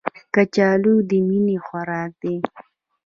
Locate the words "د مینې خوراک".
1.09-2.11